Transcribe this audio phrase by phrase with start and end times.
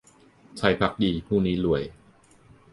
[0.57, 1.81] ไทยภักดีพรุ่งนี้รวย